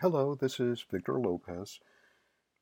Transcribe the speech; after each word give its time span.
Hello, 0.00 0.36
this 0.36 0.60
is 0.60 0.84
Victor 0.88 1.18
Lopez. 1.18 1.80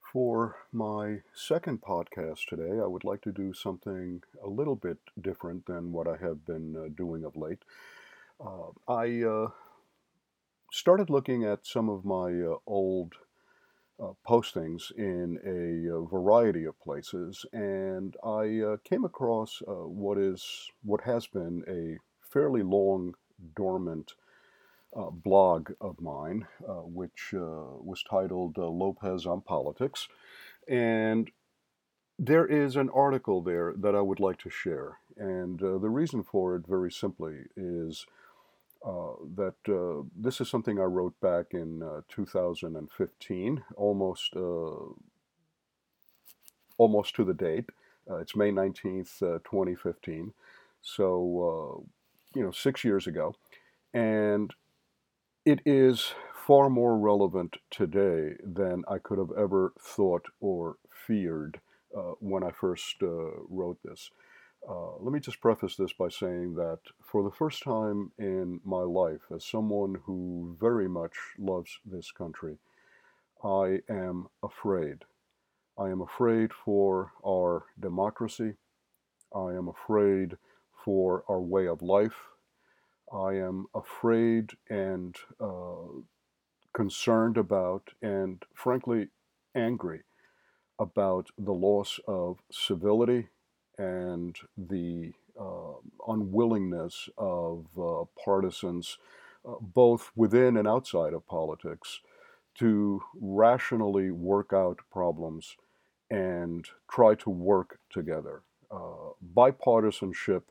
For 0.00 0.57
my 0.73 1.19
second 1.35 1.83
podcast 1.83 2.47
today, 2.49 2.81
I 2.83 2.87
would 2.87 3.05
like 3.05 3.21
to 3.25 3.31
do 3.31 3.53
something 3.53 4.23
a 4.43 4.48
little 4.48 4.74
bit 4.74 4.96
different 5.21 5.67
than 5.67 5.93
what 5.93 6.09
I 6.09 6.17
have 6.17 6.46
been 6.46 6.75
uh, 6.75 6.88
doing 6.96 7.25
of 7.25 7.37
late. 7.37 7.59
Uh, 8.41 8.71
I 8.88 9.22
uh, 9.22 9.49
started 10.72 11.11
looking 11.11 11.45
at 11.45 11.67
some 11.67 11.91
of 11.91 12.07
my 12.07 12.41
uh, 12.41 12.56
old 12.67 13.12
uh, 14.03 14.12
postings 14.26 14.90
in 14.96 15.38
a 15.44 15.94
uh, 15.94 16.00
variety 16.06 16.64
of 16.64 16.80
places, 16.80 17.45
and 17.52 18.16
I 18.24 18.77
came 18.82 19.05
across 19.05 19.60
what 19.66 20.16
is 20.16 20.70
what 20.82 21.02
has 21.02 21.27
been 21.27 21.64
a 21.68 21.98
fairly 22.27 22.62
long 22.62 23.14
dormant 23.55 24.14
uh, 24.95 25.10
blog 25.10 25.73
of 25.80 26.00
mine, 26.00 26.46
uh, 26.68 26.82
which 26.82 27.34
uh, 27.34 27.38
was 27.80 28.02
titled 28.09 28.56
uh, 28.58 28.66
Lopez 28.66 29.27
on 29.27 29.40
Politics. 29.40 30.08
And 30.68 31.30
there 32.18 32.46
is 32.46 32.77
an 32.77 32.91
article 32.91 33.42
there 33.42 33.74
that 33.77 33.94
I 33.94 34.00
would 34.00 34.20
like 34.20 34.38
to 34.38 34.50
share. 34.50 34.98
And 35.16 35.62
uh, 35.62 35.78
the 35.78 35.91
reason 35.91 36.22
for 36.22 36.56
it, 36.56 36.66
very 36.66 36.91
simply, 36.91 37.44
is 37.56 38.06
uh, 38.86 39.14
that 39.34 39.54
this 40.16 40.41
is 40.41 40.48
something 40.48 40.78
I 40.78 40.84
wrote 40.84 41.18
back 41.20 41.46
in 41.52 41.82
uh, 41.82 42.02
2015, 42.08 43.64
almost 43.77 44.34
almost 46.78 47.14
to 47.16 47.24
the 47.24 47.34
date. 47.34 47.70
It's 48.20 48.36
May 48.36 48.50
19th, 48.50 49.22
uh, 49.22 49.38
2015. 49.38 50.32
So, 50.82 51.86
you 52.34 52.42
know, 52.42 52.50
six 52.50 52.84
years 52.84 53.06
ago. 53.06 53.34
And 53.94 54.55
it 55.46 55.60
is 55.64 56.12
far 56.34 56.68
more 56.68 56.98
relevant 56.98 57.56
today 57.70 58.34
than 58.45 58.82
I 58.88 58.98
could 58.98 59.18
have 59.18 59.30
ever 59.38 59.72
thought 59.80 60.27
or 60.41 60.77
feared 61.06 61.61
uh, 61.97 62.14
when 62.19 62.42
I 62.42 62.50
first 62.50 62.97
uh, 63.00 63.30
wrote 63.48 63.78
this. 63.84 64.11
Uh, 64.69 64.97
let 64.98 65.12
me 65.12 65.20
just 65.20 65.41
preface 65.41 65.77
this 65.77 65.92
by 65.92 66.08
saying 66.08 66.56
that 66.56 66.80
for 67.00 67.22
the 67.22 67.30
first 67.30 67.62
time 67.62 68.11
in 68.19 68.61
my 68.64 68.80
life, 68.80 69.20
as 69.33 69.44
someone 69.47 69.98
who 70.05 70.56
very 70.61 70.89
much 70.89 71.14
loves 71.39 71.78
this 71.84 72.11
country, 72.11 72.56
I 73.44 73.78
am 73.89 74.27
afraid. 74.42 75.05
I 75.78 75.91
am 75.91 76.00
afraid 76.00 76.50
for 76.52 77.12
our 77.24 77.67
democracy. 77.78 78.55
I 79.33 79.52
am 79.52 79.69
afraid 79.69 80.39
for 80.84 81.22
our 81.28 81.41
way 81.41 81.69
of 81.69 81.83
life. 81.83 82.17
I 83.12 83.34
am 83.34 83.66
afraid 83.74 84.52
and 84.68 85.16
uh, 85.40 86.02
concerned 86.74 87.36
about, 87.36 87.90
and 88.02 88.42
frankly, 88.54 89.08
angry 89.54 90.02
about 90.78 91.28
the 91.38 91.52
loss 91.52 91.98
of 92.06 92.38
civility 92.50 93.28
and 93.78 94.36
the 94.56 95.12
uh, 95.40 95.74
unwillingness 96.08 97.08
of 97.16 97.66
uh, 97.78 98.04
partisans, 98.22 98.98
uh, 99.48 99.54
both 99.60 100.10
within 100.16 100.56
and 100.56 100.66
outside 100.68 101.12
of 101.12 101.27
politics, 101.27 102.00
to 102.58 103.02
rationally 103.20 104.10
work 104.10 104.52
out 104.52 104.80
problems 104.90 105.56
and 106.10 106.68
try 106.90 107.14
to 107.14 107.30
work 107.30 107.78
together. 107.90 108.42
Uh, 108.70 109.12
bipartisanship 109.34 110.42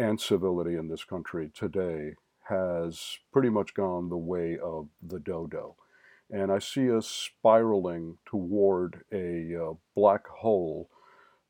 and 0.00 0.18
civility 0.18 0.76
in 0.76 0.88
this 0.88 1.04
country 1.04 1.50
today 1.54 2.14
has 2.48 3.18
pretty 3.32 3.50
much 3.50 3.74
gone 3.74 4.08
the 4.08 4.16
way 4.16 4.58
of 4.58 4.88
the 5.06 5.20
dodo. 5.20 5.76
And 6.30 6.50
I 6.50 6.58
see 6.58 6.90
us 6.90 7.06
spiraling 7.06 8.16
toward 8.24 9.04
a 9.12 9.54
uh, 9.54 9.74
black 9.94 10.26
hole 10.26 10.88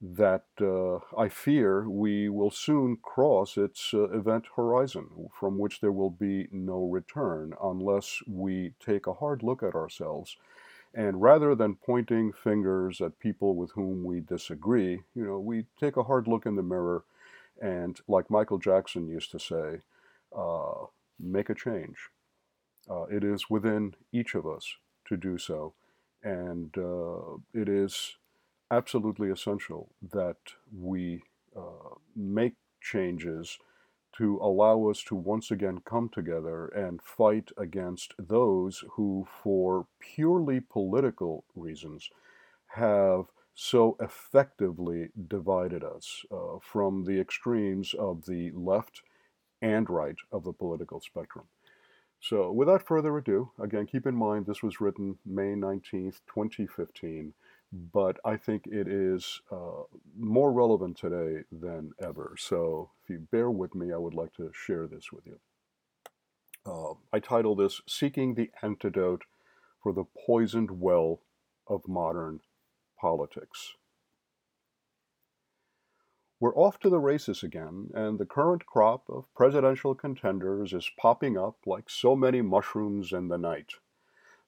that 0.02 0.46
uh, 0.60 0.96
I 1.16 1.28
fear 1.28 1.88
we 1.88 2.28
will 2.28 2.50
soon 2.50 2.96
cross 2.96 3.56
its 3.56 3.94
uh, 3.94 4.08
event 4.10 4.46
horizon, 4.56 5.28
from 5.38 5.56
which 5.56 5.80
there 5.80 5.92
will 5.92 6.10
be 6.10 6.48
no 6.50 6.86
return 6.86 7.54
unless 7.62 8.20
we 8.26 8.72
take 8.84 9.06
a 9.06 9.14
hard 9.14 9.44
look 9.44 9.62
at 9.62 9.76
ourselves. 9.76 10.36
And 10.92 11.22
rather 11.22 11.54
than 11.54 11.76
pointing 11.76 12.32
fingers 12.32 13.00
at 13.00 13.20
people 13.20 13.54
with 13.54 13.70
whom 13.72 14.02
we 14.02 14.20
disagree, 14.20 15.02
you 15.14 15.24
know, 15.24 15.38
we 15.38 15.66
take 15.78 15.96
a 15.96 16.02
hard 16.02 16.26
look 16.26 16.46
in 16.46 16.56
the 16.56 16.62
mirror 16.64 17.04
and, 17.60 18.00
like 18.08 18.30
Michael 18.30 18.58
Jackson 18.58 19.08
used 19.08 19.30
to 19.32 19.38
say, 19.38 19.80
uh, 20.36 20.86
make 21.18 21.50
a 21.50 21.54
change. 21.54 21.96
Uh, 22.88 23.04
it 23.04 23.22
is 23.22 23.50
within 23.50 23.94
each 24.12 24.34
of 24.34 24.46
us 24.46 24.76
to 25.06 25.16
do 25.16 25.38
so. 25.38 25.74
And 26.22 26.76
uh, 26.76 27.36
it 27.52 27.68
is 27.68 28.16
absolutely 28.70 29.30
essential 29.30 29.90
that 30.12 30.36
we 30.76 31.22
uh, 31.56 31.94
make 32.14 32.54
changes 32.80 33.58
to 34.16 34.38
allow 34.42 34.88
us 34.88 35.02
to 35.04 35.14
once 35.14 35.50
again 35.50 35.80
come 35.84 36.08
together 36.08 36.66
and 36.68 37.00
fight 37.02 37.50
against 37.56 38.14
those 38.18 38.84
who, 38.92 39.26
for 39.42 39.86
purely 39.98 40.60
political 40.60 41.44
reasons, 41.54 42.10
have 42.68 43.26
so 43.62 43.94
effectively 44.00 45.10
divided 45.28 45.84
us 45.84 46.24
uh, 46.32 46.58
from 46.62 47.04
the 47.04 47.20
extremes 47.20 47.92
of 47.92 48.24
the 48.24 48.50
left 48.52 49.02
and 49.60 49.90
right 49.90 50.16
of 50.32 50.44
the 50.44 50.52
political 50.52 50.98
spectrum. 50.98 51.44
So, 52.20 52.50
without 52.50 52.86
further 52.86 53.16
ado, 53.18 53.50
again, 53.60 53.86
keep 53.86 54.06
in 54.06 54.14
mind 54.14 54.46
this 54.46 54.62
was 54.62 54.80
written 54.80 55.18
May 55.26 55.54
19th, 55.54 56.20
2015 56.32 57.34
but 57.72 58.18
I 58.24 58.36
think 58.36 58.66
it 58.66 58.88
is 58.88 59.40
uh, 59.52 59.84
more 60.18 60.52
relevant 60.52 60.96
today 60.96 61.44
than 61.52 61.92
ever. 62.02 62.34
So 62.36 62.90
if 63.04 63.10
you 63.10 63.18
bear 63.30 63.50
with 63.50 63.74
me, 63.74 63.92
I 63.92 63.96
would 63.96 64.14
like 64.14 64.34
to 64.34 64.50
share 64.52 64.88
this 64.88 65.12
with 65.12 65.24
you. 65.24 65.38
Uh, 66.66 66.94
I 67.12 67.20
title 67.20 67.54
this 67.54 67.80
Seeking 67.86 68.34
the 68.34 68.50
Antidote 68.60 69.22
for 69.82 69.92
the 69.92 70.04
Poisoned 70.26 70.80
Well 70.80 71.20
of 71.68 71.86
Modern 71.86 72.40
Politics. 73.00 73.76
We're 76.38 76.54
off 76.54 76.78
to 76.80 76.90
the 76.90 76.98
races 76.98 77.42
again, 77.42 77.90
and 77.94 78.18
the 78.18 78.26
current 78.26 78.66
crop 78.66 79.04
of 79.08 79.32
presidential 79.34 79.94
contenders 79.94 80.74
is 80.74 80.90
popping 80.98 81.38
up 81.38 81.56
like 81.64 81.88
so 81.88 82.14
many 82.14 82.42
mushrooms 82.42 83.12
in 83.12 83.28
the 83.28 83.38
night. 83.38 83.72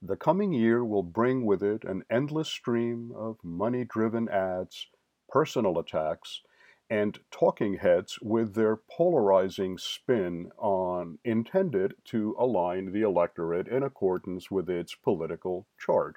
The 0.02 0.16
coming 0.16 0.52
year 0.52 0.84
will 0.84 1.02
bring 1.02 1.46
with 1.46 1.62
it 1.62 1.84
an 1.84 2.04
endless 2.10 2.48
stream 2.48 3.12
of 3.16 3.42
money 3.42 3.84
driven 3.84 4.28
ads, 4.28 4.88
personal 5.30 5.78
attacks, 5.78 6.42
and 6.90 7.20
talking 7.30 7.78
heads 7.78 8.18
with 8.20 8.54
their 8.54 8.76
polarizing 8.76 9.78
spin 9.78 10.50
on 10.58 11.18
intended 11.24 11.94
to 12.04 12.36
align 12.38 12.92
the 12.92 13.00
electorate 13.00 13.68
in 13.68 13.82
accordance 13.82 14.50
with 14.50 14.68
its 14.68 14.94
political 14.94 15.66
charge. 15.78 16.16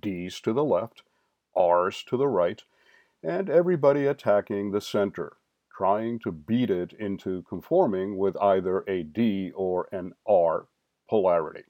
D's 0.00 0.40
to 0.40 0.52
the 0.52 0.64
left, 0.64 1.02
R's 1.58 2.04
to 2.04 2.16
the 2.16 2.28
right, 2.28 2.62
and 3.22 3.50
everybody 3.50 4.06
attacking 4.06 4.70
the 4.70 4.80
center, 4.80 5.36
trying 5.76 6.20
to 6.20 6.32
beat 6.32 6.70
it 6.70 6.92
into 6.92 7.42
conforming 7.42 8.16
with 8.16 8.36
either 8.40 8.84
a 8.86 9.02
D 9.02 9.50
or 9.54 9.88
an 9.90 10.12
R 10.26 10.68
polarity. 11.10 11.64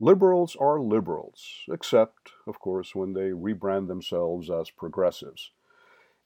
Liberals 0.00 0.56
are 0.60 0.80
liberals, 0.80 1.64
except, 1.68 2.30
of 2.46 2.60
course, 2.60 2.94
when 2.94 3.12
they 3.12 3.30
rebrand 3.30 3.88
themselves 3.88 4.48
as 4.48 4.70
progressives. 4.70 5.50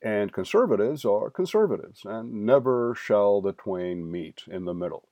And 0.03 0.33
conservatives 0.33 1.05
are 1.05 1.31
conservatives, 1.31 2.03
and 2.05 2.45
never 2.45 2.95
shall 2.95 3.41
the 3.41 3.53
twain 3.53 4.11
meet 4.11 4.43
in 4.47 4.67
the 4.67 4.75
middle. 4.75 5.09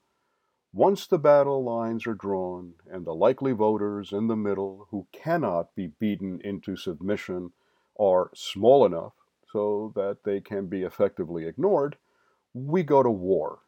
Once 0.72 1.06
the 1.08 1.18
battle 1.18 1.64
lines 1.64 2.06
are 2.06 2.14
drawn, 2.14 2.74
and 2.88 3.04
the 3.04 3.14
likely 3.14 3.50
voters 3.50 4.12
in 4.12 4.28
the 4.28 4.36
middle 4.36 4.86
who 4.90 5.04
cannot 5.10 5.74
be 5.74 5.88
beaten 5.88 6.40
into 6.42 6.76
submission 6.76 7.52
are 7.98 8.30
small 8.34 8.86
enough 8.86 9.14
so 9.50 9.92
that 9.96 10.22
they 10.22 10.40
can 10.40 10.68
be 10.68 10.82
effectively 10.82 11.44
ignored, 11.44 11.96
we 12.54 12.84
go 12.84 13.02
to 13.02 13.10
war 13.10 13.58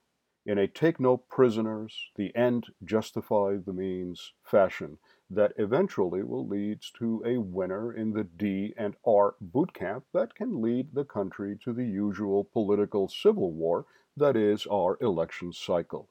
in 0.44 0.58
a 0.58 0.66
take 0.66 0.98
no 0.98 1.16
prisoners, 1.16 2.10
the 2.16 2.34
end 2.34 2.66
justify 2.84 3.56
the 3.56 3.72
means 3.72 4.32
fashion 4.42 4.98
that 5.30 5.52
eventually 5.56 6.22
will 6.22 6.46
lead 6.46 6.80
to 6.98 7.22
a 7.24 7.38
winner 7.38 7.92
in 7.92 8.12
the 8.12 8.24
D 8.24 8.74
and 8.76 8.96
R 9.04 9.36
boot 9.40 9.72
camp 9.72 10.04
that 10.12 10.34
can 10.34 10.60
lead 10.60 10.94
the 10.94 11.04
country 11.04 11.56
to 11.62 11.72
the 11.72 11.86
usual 11.86 12.44
political 12.44 13.08
civil 13.08 13.52
war 13.52 13.86
that 14.16 14.36
is 14.36 14.66
our 14.66 14.98
election 15.00 15.52
cycle. 15.52 16.08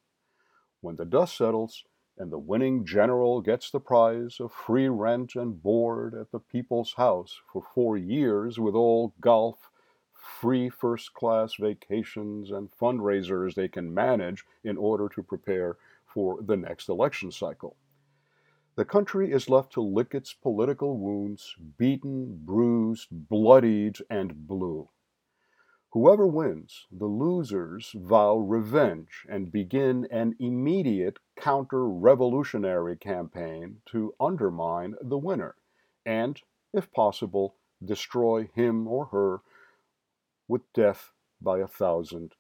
When 0.82 0.96
the 0.96 1.06
dust 1.06 1.38
settles 1.38 1.86
and 2.18 2.32
the 2.32 2.40
winning 2.40 2.86
general 2.86 3.42
gets 3.42 3.70
the 3.70 3.80
prize 3.80 4.40
of 4.40 4.52
free 4.52 4.90
rent 4.90 5.36
and 5.36 5.62
board 5.62 6.16
at 6.16 6.32
the 6.32 6.40
people's 6.40 6.94
house 6.94 7.40
for 7.54 7.62
four 7.62 7.98
years 7.98 8.60
with 8.60 8.74
all 8.76 9.14
golf 9.22 9.70
free 10.12 10.70
first 10.70 11.14
class 11.14 11.56
vacations 11.56 12.50
and 12.52 12.72
fundraisers 12.72 13.54
they 13.54 13.68
can 13.68 13.94
manage 13.94 14.44
in 14.64 14.76
order 14.76 15.08
to 15.10 15.22
prepare 15.24 15.78
for 16.06 16.42
the 16.42 16.58
next 16.58 16.90
election 16.90 17.32
cycle. 17.32 17.76
the 18.76 18.86
country 18.86 19.32
is 19.32 19.50
left 19.50 19.72
to 19.74 19.82
lick 19.82 20.16
its 20.16 20.34
political 20.34 20.98
wounds, 20.98 21.56
beaten, 21.78 22.42
bruised, 22.44 23.08
bloodied, 23.12 23.98
and 24.10 24.48
blue. 24.48 24.90
Whoever 25.94 26.26
wins, 26.26 26.88
the 26.90 27.06
losers 27.06 27.92
vow 27.94 28.38
revenge 28.38 29.26
and 29.28 29.52
begin 29.52 30.08
an 30.10 30.38
immediate 30.40 31.20
counter 31.36 31.86
revolutionary 31.86 32.96
campaign 32.96 33.82
to 33.88 34.16
undermine 34.18 34.96
the 35.02 35.18
winner 35.18 35.56
and, 36.06 36.42
if 36.72 36.94
possible, 36.94 37.58
destroy 37.84 38.50
him 38.56 38.88
or 38.88 39.08
her 39.08 39.42
with 40.48 40.72
death 40.72 41.12
by 41.42 41.60
a 41.60 41.68
thousand 41.68 42.36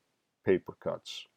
paper 0.45 0.77
cuts. 0.79 1.27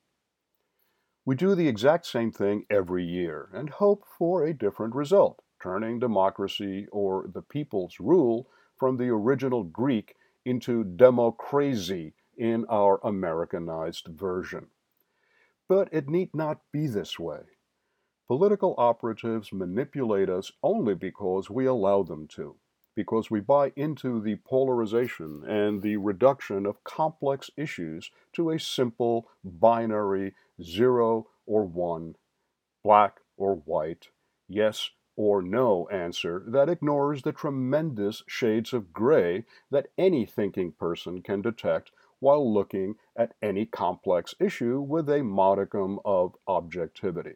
We 1.25 1.35
do 1.35 1.57
the 1.57 1.67
exact 1.67 2.07
same 2.07 2.31
thing 2.31 2.65
every 2.71 3.05
year 3.05 3.49
and 3.53 3.69
hope 3.69 4.05
for 4.07 4.45
a 4.45 4.55
different 4.55 4.95
result, 4.95 5.43
turning 5.61 5.99
democracy 5.99 6.87
or 6.93 7.27
the 7.27 7.43
people's 7.43 7.99
rule 7.99 8.47
from 8.77 8.99
the 8.99 9.09
original 9.09 9.65
Greek 9.65 10.15
into 10.45 10.85
democracy 10.85 12.15
in 12.37 12.65
our 12.69 13.01
Americanized 13.05 14.09
version. 14.09 14.67
But 15.69 15.89
it 15.93 16.09
need 16.09 16.35
not 16.35 16.61
be 16.73 16.87
this 16.87 17.19
way. 17.19 17.41
Political 18.27 18.75
operatives 18.79 19.53
manipulate 19.53 20.31
us 20.31 20.51
only 20.63 20.95
because 20.95 21.51
we 21.51 21.67
allow 21.67 22.03
them 22.03 22.27
to, 22.29 22.57
because 22.95 23.31
we 23.31 23.41
buy 23.41 23.73
into 23.77 24.21
the 24.21 24.37
polarization 24.37 25.43
and 25.47 25.83
the 25.83 25.97
reduction 25.97 26.67
of 26.67 26.85
complex 26.85 27.51
issues 27.57 28.11
to 28.33 28.51
a 28.51 28.59
simple 28.59 29.29
binary 29.45 30.35
zero 30.63 31.27
or 31.47 31.65
one, 31.65 32.15
black 32.83 33.21
or 33.37 33.57
white, 33.57 34.09
yes 34.49 34.91
or 35.17 35.43
no 35.43 35.89
answer 35.89 36.43
that 36.47 36.69
ignores 36.69 37.23
the 37.23 37.33
tremendous 37.33 38.23
shades 38.27 38.73
of 38.73 38.93
gray 38.93 39.45
that 39.71 39.89
any 39.97 40.27
thinking 40.27 40.73
person 40.73 41.23
can 41.23 41.41
detect 41.43 41.91
while 42.21 42.53
looking 42.53 42.97
at 43.17 43.35
any 43.43 43.67
complex 43.67 44.35
issue 44.41 44.81
with 44.81 45.09
a 45.09 45.23
modicum 45.23 45.99
of 46.05 46.35
objectivity. 46.49 47.35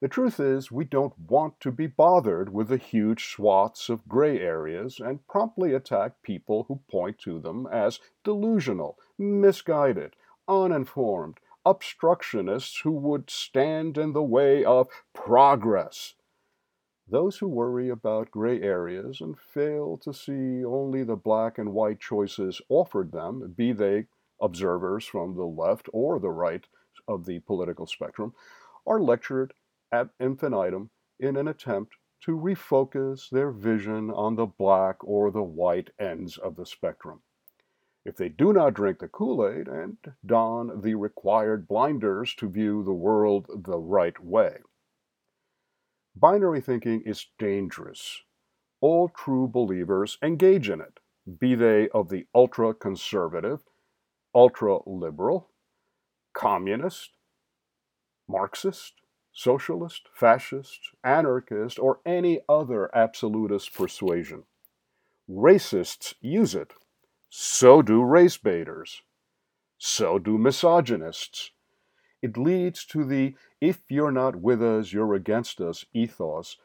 The 0.00 0.08
truth 0.08 0.40
is, 0.40 0.72
we 0.72 0.84
don't 0.84 1.18
want 1.18 1.60
to 1.60 1.70
be 1.70 1.86
bothered 1.86 2.52
with 2.52 2.68
the 2.68 2.78
huge 2.78 3.26
swaths 3.26 3.90
of 3.90 4.08
gray 4.08 4.38
areas 4.40 4.98
and 4.98 5.26
promptly 5.26 5.74
attack 5.74 6.22
people 6.22 6.64
who 6.64 6.80
point 6.90 7.18
to 7.20 7.38
them 7.38 7.66
as 7.66 8.00
delusional, 8.24 8.98
misguided, 9.18 10.16
uninformed, 10.48 11.38
obstructionists 11.66 12.80
who 12.80 12.92
would 12.92 13.28
stand 13.28 13.98
in 13.98 14.14
the 14.14 14.22
way 14.22 14.64
of 14.64 14.88
progress. 15.12 16.14
Those 17.10 17.38
who 17.38 17.48
worry 17.48 17.88
about 17.88 18.30
gray 18.30 18.62
areas 18.62 19.20
and 19.20 19.36
fail 19.36 19.96
to 19.98 20.14
see 20.14 20.64
only 20.64 21.02
the 21.02 21.16
black 21.16 21.58
and 21.58 21.72
white 21.72 21.98
choices 21.98 22.62
offered 22.68 23.10
them, 23.10 23.52
be 23.56 23.72
they 23.72 24.06
observers 24.40 25.06
from 25.06 25.34
the 25.34 25.44
left 25.44 25.88
or 25.92 26.20
the 26.20 26.30
right 26.30 26.64
of 27.08 27.24
the 27.24 27.40
political 27.40 27.88
spectrum, 27.88 28.32
are 28.86 29.00
lectured 29.00 29.52
ad 29.90 30.10
infinitum 30.20 30.90
in 31.18 31.36
an 31.36 31.48
attempt 31.48 31.96
to 32.20 32.38
refocus 32.38 33.28
their 33.28 33.50
vision 33.50 34.12
on 34.12 34.36
the 34.36 34.46
black 34.46 35.02
or 35.02 35.32
the 35.32 35.42
white 35.42 35.90
ends 35.98 36.38
of 36.38 36.54
the 36.54 36.64
spectrum. 36.64 37.22
If 38.04 38.16
they 38.16 38.28
do 38.28 38.52
not 38.52 38.74
drink 38.74 39.00
the 39.00 39.08
Kool 39.08 39.44
Aid 39.48 39.66
and 39.66 39.96
don 40.24 40.80
the 40.80 40.94
required 40.94 41.66
blinders 41.66 42.36
to 42.36 42.48
view 42.48 42.84
the 42.84 42.94
world 42.94 43.46
the 43.48 43.80
right 43.80 44.18
way, 44.22 44.58
Binary 46.16 46.60
thinking 46.60 47.02
is 47.02 47.26
dangerous. 47.38 48.22
All 48.80 49.08
true 49.08 49.48
believers 49.48 50.18
engage 50.22 50.68
in 50.68 50.80
it, 50.80 51.00
be 51.38 51.54
they 51.54 51.88
of 51.90 52.08
the 52.08 52.26
ultra 52.34 52.74
conservative, 52.74 53.60
ultra 54.34 54.78
liberal, 54.86 55.50
communist, 56.32 57.10
Marxist, 58.28 58.94
socialist, 59.32 60.08
fascist, 60.14 60.80
anarchist, 61.02 61.78
or 61.78 62.00
any 62.06 62.40
other 62.48 62.94
absolutist 62.94 63.74
persuasion. 63.74 64.44
Racists 65.28 66.14
use 66.20 66.54
it. 66.54 66.72
So 67.28 67.82
do 67.82 68.02
race 68.02 68.36
baiters. 68.36 69.02
So 69.78 70.18
do 70.18 70.38
misogynists. 70.38 71.50
It 72.22 72.36
leads 72.36 72.84
to 72.86 73.04
the 73.04 73.34
if 73.62 73.90
you're 73.90 74.12
not 74.12 74.36
with 74.36 74.62
us, 74.62 74.92
you're 74.92 75.14
against 75.14 75.60
us 75.60 75.86
ethos 75.94 76.58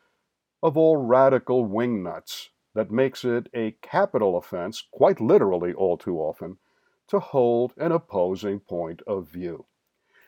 of 0.62 0.76
all 0.76 0.98
radical 0.98 1.66
wingnuts 1.66 2.50
that 2.74 2.92
makes 2.92 3.24
it 3.24 3.48
a 3.54 3.72
capital 3.82 4.38
offense, 4.38 4.84
quite 4.92 5.22
literally 5.22 5.74
all 5.74 5.98
too 5.98 6.18
often, 6.20 6.58
to 7.08 7.20
hold 7.20 7.74
an 7.78 7.94
opposing 7.94 8.60
point 8.60 9.02
of 9.08 9.30
view. 9.30 9.66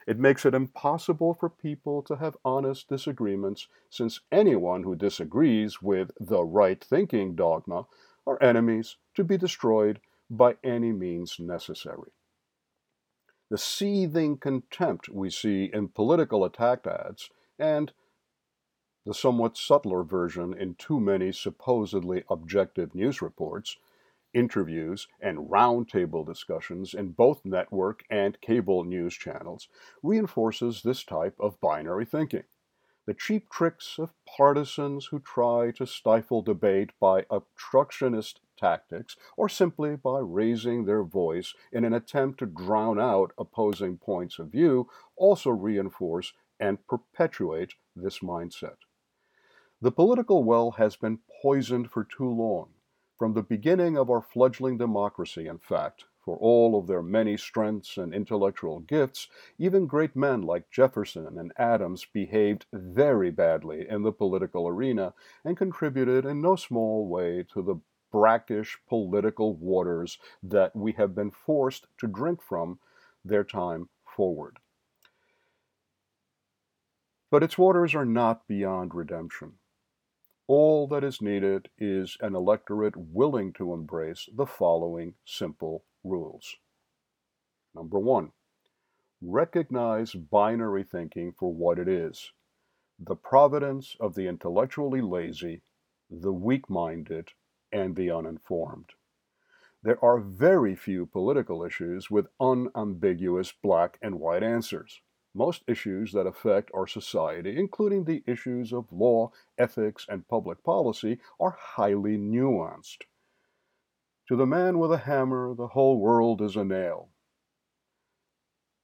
It 0.08 0.18
makes 0.18 0.46
it 0.46 0.54
impossible 0.54 1.34
for 1.34 1.50
people 1.50 2.02
to 2.04 2.16
have 2.16 2.38
honest 2.46 2.88
disagreements, 2.88 3.68
since 3.90 4.22
anyone 4.32 4.84
who 4.84 4.96
disagrees 4.96 5.82
with 5.82 6.12
the 6.22 6.44
right 6.44 6.82
thinking 6.82 7.36
dogma 7.36 7.86
are 8.26 8.42
enemies 8.42 8.96
to 9.16 9.26
be 9.26 9.38
destroyed 9.38 10.00
by 10.30 10.56
any 10.64 10.94
means 10.94 11.38
necessary 11.38 12.12
the 13.50 13.58
seething 13.58 14.38
contempt 14.38 15.10
we 15.10 15.30
see 15.30 15.70
in 15.74 15.88
political 15.88 16.44
attack 16.44 16.86
ads, 16.86 17.30
and 17.58 17.94
the 19.06 19.14
somewhat 19.14 19.58
subtler 19.58 20.04
version 20.04 20.54
in 20.54 20.76
too 20.76 21.00
many 21.00 21.32
supposedly 21.32 22.24
objective 22.30 22.94
news 22.94 23.22
reports, 23.22 23.78
interviews, 24.34 25.08
and 25.22 25.50
roundtable 25.50 26.26
discussions 26.26 26.94
in 26.94 27.10
both 27.12 27.46
network 27.46 28.04
and 28.10 28.42
cable 28.42 28.84
news 28.84 29.16
channels 29.16 29.70
reinforces 30.04 30.84
this 30.84 31.04
type 31.06 31.36
of 31.40 31.60
binary 31.62 32.04
thinking. 32.04 32.44
The 33.06 33.14
cheap 33.14 33.50
tricks 33.50 33.98
of 33.98 34.12
partisans 34.26 35.06
who 35.06 35.20
try 35.20 35.72
to 35.72 35.88
stifle 35.88 36.42
debate 36.42 36.90
by 37.00 37.26
obstructionist 37.30 38.42
tactics 38.58 39.16
or 39.36 39.48
simply 39.48 39.96
by 39.96 40.20
raising 40.20 40.86
their 40.86 41.04
voice 41.04 41.54
in 41.72 41.84
an 41.86 41.94
attempt 41.94 42.40
to 42.40 42.46
drown 42.46 43.00
out 43.00 43.32
opposing 43.38 43.98
points 43.98 44.40
of 44.40 44.52
view 44.52 44.90
also 45.16 45.50
reinforce 45.50 46.34
and 46.60 46.86
perpetuate 46.88 47.76
this 47.96 48.20
mindset. 48.20 48.78
The 49.80 49.92
political 49.92 50.44
well 50.44 50.72
has 50.72 50.96
been 50.96 51.20
poisoned 51.42 51.92
for 51.92 52.04
too 52.04 52.30
long. 52.30 52.70
From 53.18 53.34
the 53.34 53.44
beginning 53.44 53.98
of 53.98 54.10
our 54.10 54.22
fledgling 54.22 54.78
democracy, 54.78 55.48
in 55.48 55.60
fact, 55.60 56.06
for 56.28 56.38
all 56.38 56.78
of 56.78 56.88
their 56.88 57.02
many 57.02 57.38
strengths 57.38 57.96
and 57.96 58.14
intellectual 58.14 58.82
gifts, 58.82 59.30
even 59.58 59.88
great 59.88 60.14
men 60.14 60.42
like 60.42 60.70
Jefferson 60.70 61.38
and 61.38 61.54
Adams 61.58 62.06
behaved 62.12 62.66
very 62.74 63.32
badly 63.32 63.88
in 63.88 64.04
the 64.04 64.12
political 64.12 64.68
arena 64.68 65.14
and 65.46 65.56
contributed 65.56 66.26
in 66.26 66.42
no 66.42 66.58
small 66.58 67.08
way 67.08 67.46
to 67.54 67.62
the 67.62 67.76
brackish 68.12 68.78
political 68.88 69.56
waters 69.56 70.18
that 70.44 70.76
we 70.76 70.94
have 70.94 71.16
been 71.16 71.32
forced 71.32 71.88
to 72.00 72.08
drink 72.08 72.42
from 72.42 72.80
their 73.24 73.44
time 73.44 73.90
forward. 74.06 74.58
But 77.30 77.44
its 77.44 77.58
waters 77.58 77.94
are 77.94 78.06
not 78.06 78.48
beyond 78.48 78.96
redemption. 78.96 79.54
All 80.48 80.88
that 80.88 81.04
is 81.04 81.22
needed 81.22 81.70
is 81.78 82.18
an 82.22 82.36
electorate 82.36 82.96
willing 82.96 83.52
to 83.54 83.74
embrace 83.74 84.30
the 84.34 84.46
following 84.46 85.16
simple 85.26 85.84
rules. 86.06 86.56
Number 87.76 88.00
one, 88.00 88.32
recognize 89.22 90.14
binary 90.14 90.84
thinking 90.84 91.34
for 91.34 91.54
what 91.54 91.80
it 91.80 91.88
is 91.88 92.32
the 93.00 93.16
providence 93.16 93.96
of 94.00 94.16
the 94.16 94.28
intellectually 94.28 95.02
lazy, 95.02 95.62
the 96.10 96.34
weak 96.34 96.68
minded, 96.70 97.30
and 97.72 97.96
the 97.96 98.12
uninformed. 98.12 98.92
There 99.84 100.04
are 100.04 100.20
very 100.20 100.76
few 100.76 101.06
political 101.06 101.64
issues 101.64 102.10
with 102.10 102.28
unambiguous 102.40 103.52
black 103.52 103.98
and 104.02 104.20
white 104.20 104.44
answers. 104.44 105.02
Most 105.34 105.64
issues 105.68 106.14
that 106.14 106.26
affect 106.26 106.72
our 106.74 106.88
society, 106.88 107.58
including 107.58 108.04
the 108.04 108.24
issues 108.26 108.74
of 108.74 108.92
law, 108.92 109.32
ethics, 109.58 110.06
and 110.10 110.28
public 110.28 110.64
policy, 110.64 111.20
are 111.40 111.58
highly 111.60 112.18
nuanced. 112.18 113.04
To 114.28 114.36
the 114.36 114.48
man 114.48 114.80
with 114.80 114.92
a 114.92 114.98
hammer, 114.98 115.54
the 115.54 115.68
whole 115.68 116.00
world 116.00 116.42
is 116.42 116.56
a 116.56 116.66
nail. 116.66 117.10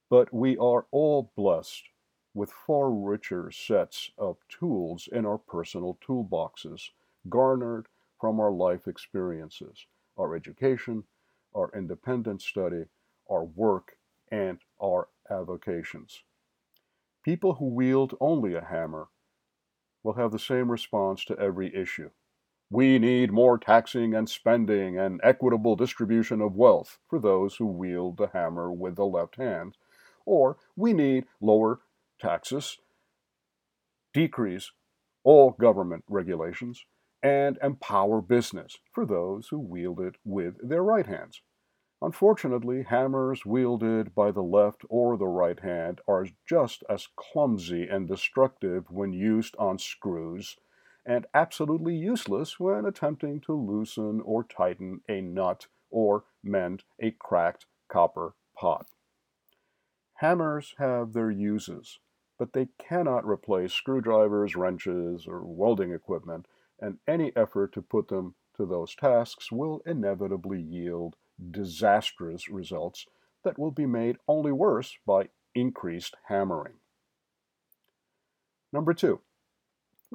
But 0.08 0.32
we 0.32 0.56
are 0.56 0.86
all 0.90 1.32
blessed 1.36 1.88
with 2.34 2.52
far 2.52 2.90
richer 2.90 3.50
sets 3.50 4.10
of 4.16 4.38
tools 4.48 5.08
in 5.10 5.26
our 5.26 5.38
personal 5.38 5.98
toolboxes, 6.06 6.90
garnered 7.28 7.88
from 8.24 8.40
our 8.40 8.52
life 8.52 8.88
experiences, 8.88 9.84
our 10.16 10.34
education, 10.34 11.04
our 11.54 11.70
independent 11.76 12.40
study, 12.40 12.84
our 13.30 13.44
work, 13.44 13.98
and 14.32 14.60
our 14.82 15.08
avocations. 15.30 16.22
People 17.22 17.56
who 17.56 17.66
wield 17.66 18.16
only 18.22 18.54
a 18.54 18.64
hammer 18.64 19.08
will 20.02 20.14
have 20.14 20.32
the 20.32 20.38
same 20.38 20.70
response 20.70 21.22
to 21.26 21.38
every 21.38 21.76
issue. 21.76 22.08
We 22.70 22.98
need 22.98 23.30
more 23.30 23.58
taxing 23.58 24.14
and 24.14 24.26
spending 24.26 24.98
and 24.98 25.20
equitable 25.22 25.76
distribution 25.76 26.40
of 26.40 26.56
wealth 26.56 26.96
for 27.10 27.18
those 27.18 27.56
who 27.56 27.66
wield 27.66 28.16
the 28.16 28.28
hammer 28.28 28.72
with 28.72 28.96
the 28.96 29.04
left 29.04 29.36
hand. 29.36 29.76
Or 30.24 30.56
we 30.76 30.94
need 30.94 31.26
lower 31.42 31.80
taxes, 32.18 32.78
decrease 34.14 34.70
all 35.24 35.50
government 35.50 36.04
regulations, 36.08 36.86
and 37.24 37.58
empower 37.62 38.20
business 38.20 38.78
for 38.92 39.06
those 39.06 39.48
who 39.48 39.58
wield 39.58 39.98
it 39.98 40.14
with 40.24 40.56
their 40.62 40.84
right 40.84 41.06
hands. 41.06 41.40
Unfortunately, 42.02 42.82
hammers 42.82 43.46
wielded 43.46 44.14
by 44.14 44.30
the 44.30 44.42
left 44.42 44.82
or 44.90 45.16
the 45.16 45.26
right 45.26 45.60
hand 45.60 46.02
are 46.06 46.26
just 46.46 46.84
as 46.90 47.08
clumsy 47.16 47.88
and 47.88 48.06
destructive 48.06 48.90
when 48.90 49.14
used 49.14 49.56
on 49.58 49.78
screws, 49.78 50.58
and 51.06 51.26
absolutely 51.32 51.94
useless 51.94 52.60
when 52.60 52.84
attempting 52.84 53.40
to 53.40 53.54
loosen 53.54 54.20
or 54.20 54.44
tighten 54.44 55.00
a 55.08 55.22
nut 55.22 55.66
or 55.90 56.24
mend 56.42 56.84
a 57.00 57.10
cracked 57.12 57.64
copper 57.88 58.34
pot. 58.54 58.86
Hammers 60.16 60.74
have 60.76 61.14
their 61.14 61.30
uses, 61.30 62.00
but 62.38 62.52
they 62.52 62.68
cannot 62.78 63.26
replace 63.26 63.72
screwdrivers, 63.72 64.54
wrenches, 64.56 65.26
or 65.26 65.42
welding 65.42 65.92
equipment, 65.92 66.46
and 66.80 66.98
any 67.06 67.32
effort 67.36 67.72
to 67.74 67.82
put 67.82 68.08
them 68.08 68.34
to 68.56 68.66
those 68.66 68.94
tasks 68.94 69.50
will 69.50 69.82
inevitably 69.86 70.60
yield 70.60 71.16
disastrous 71.50 72.48
results 72.48 73.06
that 73.42 73.58
will 73.58 73.70
be 73.70 73.86
made 73.86 74.16
only 74.28 74.52
worse 74.52 74.96
by 75.06 75.28
increased 75.54 76.14
hammering. 76.28 76.74
Number 78.72 78.94
two, 78.94 79.20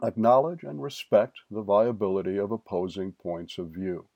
acknowledge 0.03 0.63
and 0.63 0.81
respect 0.81 1.39
the 1.49 1.61
viability 1.61 2.37
of 2.37 2.51
opposing 2.51 3.13
points 3.13 3.57
of 3.57 3.69
view. 3.69 4.07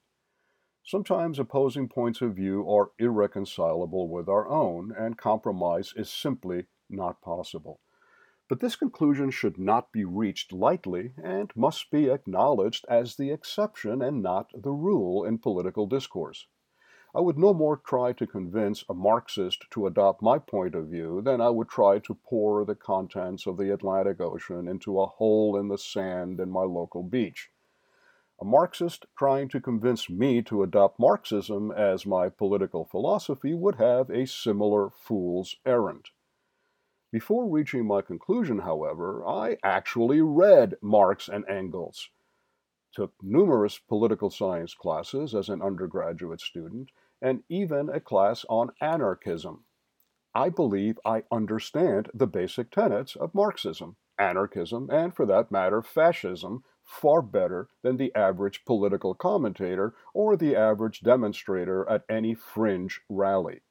Sometimes 0.85 1.39
opposing 1.39 1.87
points 1.87 2.21
of 2.21 2.35
view 2.35 2.69
are 2.69 2.91
irreconcilable 2.99 4.09
with 4.09 4.27
our 4.27 4.49
own, 4.49 4.93
and 4.97 5.17
compromise 5.17 5.93
is 5.95 6.09
simply 6.09 6.65
not 6.89 7.21
possible. 7.21 7.79
But 8.53 8.59
this 8.59 8.75
conclusion 8.75 9.31
should 9.31 9.57
not 9.57 9.91
be 9.91 10.05
reached 10.05 10.53
lightly 10.53 11.13
and 11.17 11.51
must 11.55 11.89
be 11.89 12.07
acknowledged 12.07 12.85
as 12.87 13.15
the 13.15 13.31
exception 13.31 14.03
and 14.03 14.21
not 14.21 14.51
the 14.53 14.71
rule 14.71 15.25
in 15.25 15.39
political 15.39 15.87
discourse. 15.87 16.45
I 17.15 17.21
would 17.21 17.39
no 17.39 17.55
more 17.55 17.77
try 17.77 18.13
to 18.13 18.27
convince 18.27 18.85
a 18.87 18.93
Marxist 18.93 19.65
to 19.71 19.87
adopt 19.87 20.21
my 20.21 20.37
point 20.37 20.75
of 20.75 20.85
view 20.85 21.19
than 21.19 21.41
I 21.41 21.49
would 21.49 21.67
try 21.67 21.97
to 21.97 22.13
pour 22.13 22.63
the 22.63 22.75
contents 22.75 23.47
of 23.47 23.57
the 23.57 23.73
Atlantic 23.73 24.21
Ocean 24.21 24.67
into 24.67 25.01
a 25.01 25.07
hole 25.07 25.57
in 25.57 25.67
the 25.67 25.79
sand 25.79 26.39
in 26.39 26.51
my 26.51 26.61
local 26.61 27.01
beach. 27.01 27.49
A 28.39 28.45
Marxist 28.45 29.07
trying 29.17 29.49
to 29.49 29.59
convince 29.59 30.11
me 30.11 30.43
to 30.43 30.61
adopt 30.61 30.99
Marxism 30.99 31.71
as 31.71 32.05
my 32.05 32.29
political 32.29 32.85
philosophy 32.85 33.55
would 33.55 33.77
have 33.77 34.11
a 34.11 34.27
similar 34.27 34.91
fool's 34.91 35.55
errand. 35.65 36.11
Before 37.13 37.47
reaching 37.47 37.85
my 37.85 38.01
conclusion, 38.01 38.57
however, 38.57 39.23
I 39.23 39.57
actually 39.63 40.19
read 40.21 40.77
Marx 40.81 41.29
and 41.29 41.47
Engels, 41.47 42.09
took 42.91 43.13
numerous 43.21 43.77
political 43.77 44.31
science 44.31 44.73
classes 44.73 45.35
as 45.35 45.47
an 45.47 45.61
undergraduate 45.61 46.41
student, 46.41 46.89
and 47.21 47.43
even 47.49 47.87
a 47.87 47.99
class 47.99 48.47
on 48.49 48.71
anarchism. 48.81 49.63
I 50.33 50.49
believe 50.49 50.99
I 51.05 51.21
understand 51.31 52.09
the 52.15 52.25
basic 52.25 52.71
tenets 52.71 53.15
of 53.15 53.35
Marxism, 53.35 53.95
anarchism, 54.17 54.89
and 54.91 55.15
for 55.15 55.27
that 55.27 55.51
matter, 55.51 55.83
fascism 55.83 56.63
far 56.81 57.21
better 57.21 57.69
than 57.83 57.97
the 57.97 58.11
average 58.15 58.65
political 58.65 59.13
commentator 59.13 59.93
or 60.15 60.35
the 60.35 60.55
average 60.55 61.01
demonstrator 61.01 61.87
at 61.87 62.05
any 62.09 62.33
fringe 62.33 63.01
rally. 63.07 63.61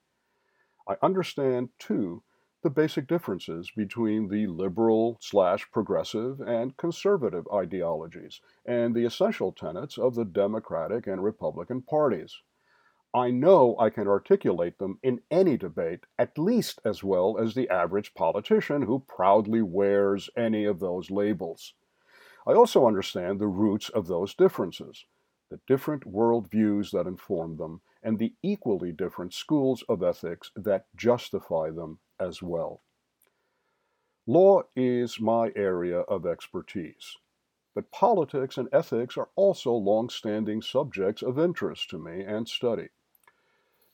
I 0.87 0.94
understand, 1.02 1.70
too, 1.80 2.22
the 2.62 2.71
basic 2.71 3.09
differences 3.09 3.73
between 3.76 4.28
the 4.28 4.47
liberal 4.47 5.19
slash 5.21 5.69
progressive 5.73 6.40
and 6.40 6.76
conservative 6.76 7.45
ideologies 7.52 8.40
and 8.64 8.95
the 8.95 9.04
essential 9.04 9.50
tenets 9.50 9.99
of 9.99 10.14
the 10.14 10.25
Democratic 10.25 11.09
and 11.09 11.25
Republican 11.25 11.83
parties. 11.83 12.40
I 13.12 13.31
know 13.31 13.76
I 13.78 13.90
can 13.90 14.07
articulate 14.09 14.78
them 14.78 14.99
in 15.02 15.21
any 15.31 15.57
debate 15.57 16.04
at 16.19 16.38
least 16.38 16.81
as 16.85 17.04
well 17.04 17.37
as 17.37 17.54
the 17.54 17.69
average 17.69 18.14
politician 18.14 18.83
who 18.83 19.04
proudly 19.09 19.61
wears 19.61 20.31
any 20.37 20.64
of 20.64 20.78
those 20.78 21.11
labels. 21.11 21.75
I 22.47 22.52
also 22.52 22.87
understand 22.87 23.38
the 23.38 23.49
roots 23.49 23.88
of 23.88 24.07
those 24.07 24.35
differences, 24.35 25.04
the 25.50 25.61
different 25.66 26.04
worldviews 26.04 26.92
that 26.92 27.07
inform 27.07 27.57
them, 27.57 27.83
and 28.02 28.19
the 28.19 28.35
equally 28.42 28.92
different 28.92 29.35
schools 29.35 29.85
of 29.88 30.02
ethics 30.02 30.50
that 30.57 30.87
justify 30.97 31.71
them 31.71 31.99
as 32.23 32.43
well. 32.43 32.83
Law 34.26 34.62
is 34.76 35.21
my 35.21 35.52
area 35.57 36.00
of 36.00 36.25
expertise. 36.25 37.17
But 37.75 37.91
politics 37.91 38.59
and 38.59 38.69
ethics 38.73 39.17
are 39.17 39.31
also 39.35 39.73
long 39.73 40.11
standing 40.11 40.62
subjects 40.62 41.23
of 41.23 41.38
interest 41.38 41.91
to 41.91 41.99
me 41.99 42.23
and 42.23 42.49
study. 42.49 42.88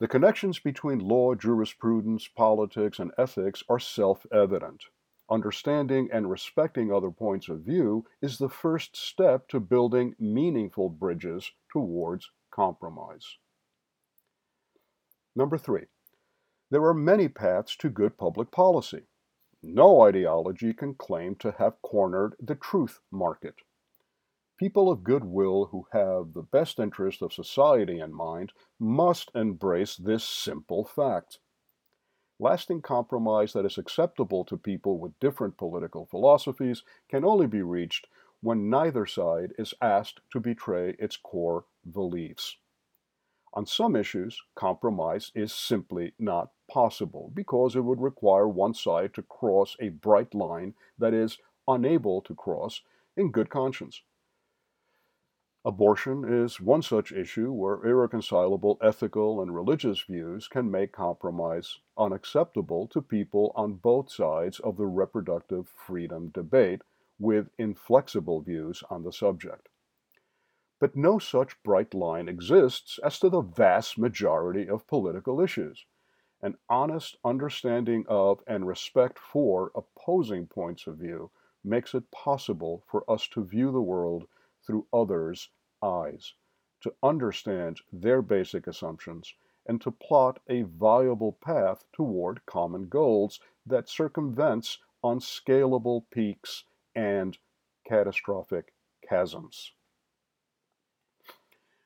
The 0.00 0.08
connections 0.08 0.58
between 0.58 0.99
law, 0.99 1.35
jurisprudence, 1.35 2.28
politics, 2.28 2.99
and 2.99 3.12
ethics 3.16 3.62
are 3.68 3.78
self 3.78 4.26
evident. 4.32 4.85
Understanding 5.30 6.08
and 6.12 6.30
respecting 6.30 6.92
other 6.92 7.11
points 7.11 7.49
of 7.49 7.61
view 7.61 8.06
is 8.20 8.38
the 8.38 8.49
first 8.49 8.97
step 8.97 9.49
to 9.49 9.61
building 9.61 10.14
meaningful 10.18 10.88
bridges 10.88 11.52
towards 11.70 12.30
compromise. 12.50 13.37
Number 15.37 15.58
three, 15.58 15.87
there 16.70 16.84
are 16.84 16.94
many 16.94 17.28
paths 17.28 17.76
to 17.76 17.88
good 17.88 18.18
public 18.18 18.50
policy. 18.50 19.02
No 19.62 20.02
ideology 20.02 20.72
can 20.72 20.94
claim 20.94 21.34
to 21.37 21.52
have 21.52 21.82
cornered 21.82 22.34
the 22.40 22.54
truth 22.54 23.00
market. 23.10 23.56
People 24.58 24.90
of 24.90 25.04
goodwill 25.04 25.66
who 25.66 25.87
have 25.92 26.34
the 26.34 26.42
best 26.42 26.78
interest 26.78 27.22
of 27.22 27.32
society 27.32 28.00
in 28.00 28.12
mind 28.12 28.52
must 28.78 29.30
embrace 29.34 29.96
this 29.96 30.25
simple 30.25 30.84
fact. 30.84 31.38
Lasting 32.40 32.82
compromise 32.82 33.52
that 33.52 33.64
is 33.64 33.78
acceptable 33.78 34.44
to 34.44 34.56
people 34.56 34.98
with 34.98 35.18
different 35.18 35.56
political 35.56 36.06
philosophies 36.06 36.82
can 37.08 37.25
only 37.25 37.46
be 37.46 37.62
reached 37.62 38.06
when 38.40 38.70
neither 38.70 39.06
side 39.06 39.52
is 39.58 39.75
asked 39.80 40.20
to 40.32 40.38
betray 40.38 40.94
its 40.98 41.16
core 41.16 41.64
beliefs. 41.90 42.56
On 43.58 43.66
some 43.66 43.96
issues, 43.96 44.40
compromise 44.54 45.32
is 45.34 45.52
simply 45.52 46.14
not 46.16 46.52
possible 46.70 47.32
because 47.34 47.74
it 47.74 47.80
would 47.80 48.00
require 48.00 48.46
one 48.46 48.72
side 48.72 49.12
to 49.14 49.22
cross 49.22 49.76
a 49.80 49.88
bright 49.88 50.32
line 50.32 50.74
that 50.96 51.12
is 51.12 51.38
unable 51.66 52.22
to 52.22 52.36
cross 52.36 52.82
in 53.16 53.32
good 53.32 53.50
conscience. 53.50 54.02
Abortion 55.64 56.24
is 56.24 56.60
one 56.60 56.82
such 56.82 57.10
issue 57.10 57.50
where 57.50 57.84
irreconcilable 57.84 58.78
ethical 58.80 59.42
and 59.42 59.52
religious 59.52 60.02
views 60.02 60.46
can 60.46 60.70
make 60.70 60.92
compromise 60.92 61.80
unacceptable 61.96 62.86
to 62.86 63.02
people 63.02 63.50
on 63.56 63.74
both 63.74 64.08
sides 64.08 64.60
of 64.60 64.76
the 64.76 64.86
reproductive 64.86 65.66
freedom 65.68 66.28
debate 66.28 66.82
with 67.18 67.50
inflexible 67.58 68.40
views 68.40 68.84
on 68.88 69.02
the 69.02 69.12
subject. 69.12 69.68
But 70.80 70.94
no 70.94 71.18
such 71.18 71.61
bright 71.64 71.92
line 71.92 72.28
exists 72.28 73.00
as 73.02 73.18
to 73.18 73.28
the 73.28 73.40
vast 73.40 73.99
majority 73.99 74.68
of 74.68 74.87
political 74.87 75.40
issues. 75.40 75.87
An 76.40 76.56
honest 76.68 77.16
understanding 77.25 78.06
of 78.08 78.44
and 78.47 78.64
respect 78.64 79.18
for 79.18 79.73
opposing 79.75 80.47
points 80.47 80.87
of 80.87 80.99
view 80.99 81.32
makes 81.64 81.94
it 81.94 82.11
possible 82.12 82.85
for 82.87 83.02
us 83.11 83.26
to 83.28 83.42
view 83.44 83.73
the 83.73 83.82
world 83.82 84.28
through 84.62 84.87
others' 84.92 85.50
eyes, 85.82 86.35
to 86.80 86.94
understand 87.02 87.80
their 87.92 88.23
basic 88.23 88.68
assumptions, 88.68 89.35
and 89.66 89.80
to 89.80 89.90
plot 89.90 90.38
a 90.47 90.62
viable 90.62 91.32
path 91.32 91.85
toward 91.92 92.47
common 92.47 92.88
goals 92.88 93.40
that 93.66 93.88
circumvents 93.88 94.78
unscalable 95.02 96.06
peaks 96.11 96.64
and 96.94 97.37
catastrophic 97.85 98.73
chasms. 99.08 99.73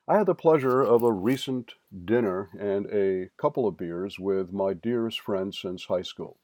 I 0.05 0.17
had 0.17 0.25
the 0.25 0.35
pleasure 0.35 0.81
of 0.81 1.01
a 1.01 1.13
recent 1.13 1.75
dinner 2.03 2.49
and 2.59 2.87
a 2.87 3.29
couple 3.37 3.65
of 3.65 3.77
beers 3.77 4.19
with 4.19 4.51
my 4.51 4.73
dearest 4.73 5.21
friend 5.21 5.55
since 5.55 5.85
high 5.85 6.01
school. 6.01 6.37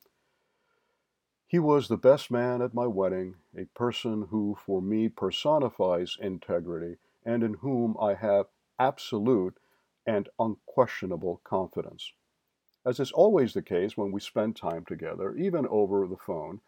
He 1.46 1.60
was 1.60 1.90
the 1.90 1.98
best 1.98 2.32
man 2.32 2.62
at 2.62 2.74
my 2.74 2.88
wedding, 2.88 3.36
a 3.58 3.66
person 3.66 4.28
who 4.30 4.56
for 4.66 4.82
me 4.82 5.10
personifies 5.10 6.16
integrity 6.22 7.00
and 7.26 7.44
in 7.44 7.56
whom 7.56 7.98
I 8.00 8.14
have 8.14 8.46
absolute 8.80 9.58
and 10.06 10.30
unquestionable 10.40 11.42
confidence. 11.44 12.14
As 12.86 12.98
is 13.02 13.12
always 13.12 13.54
the 13.54 13.62
case 13.62 13.98
when 13.98 14.14
we 14.14 14.22
spend 14.22 14.56
time 14.56 14.86
together, 14.86 15.36
even 15.36 15.68
over 15.68 16.08
the 16.08 16.16
phone, 16.16 16.62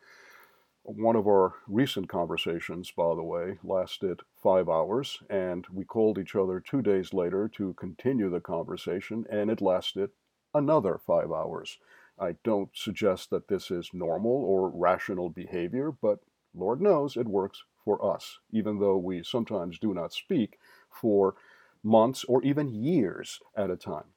One 0.84 1.16
of 1.16 1.28
our 1.28 1.54
recent 1.68 2.10
conversations, 2.10 2.92
by 2.92 3.14
the 3.14 3.24
way, 3.24 3.60
lasted 3.64 4.22
five 4.36 4.68
hours, 4.68 5.22
and 5.30 5.66
we 5.72 5.86
called 5.86 6.18
each 6.18 6.36
other 6.36 6.60
two 6.60 6.82
days 6.82 7.14
later 7.14 7.48
to 7.50 7.74
continue 7.76 8.30
the 8.30 8.42
conversation, 8.42 9.26
and 9.30 9.52
it 9.52 9.62
lasted 9.62 10.10
another 10.56 10.98
five 10.98 11.32
hours. 11.32 11.78
I 12.20 12.34
don't 12.44 12.72
suggest 12.74 13.30
that 13.30 13.48
this 13.48 13.70
is 13.70 13.94
normal 13.94 14.32
or 14.32 14.70
rational 14.70 15.30
behavior, 15.30 15.92
but 15.92 16.20
Lord 16.54 16.82
knows 16.82 17.16
it 17.16 17.28
works 17.28 17.64
for 17.86 18.04
us, 18.04 18.40
even 18.52 18.80
though 18.80 18.98
we 18.98 19.24
sometimes 19.24 19.78
do 19.78 19.94
not 19.94 20.14
speak 20.14 20.58
for 20.90 21.36
months 21.84 22.24
or 22.24 22.44
even 22.44 22.74
years 22.74 23.40
at 23.56 23.70
a 23.70 23.78
time. 23.78 24.14